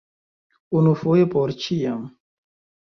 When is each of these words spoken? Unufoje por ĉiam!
Unufoje 0.79 1.29
por 1.37 1.57
ĉiam! 1.67 2.05